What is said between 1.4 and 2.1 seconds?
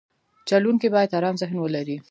ذهن ولري.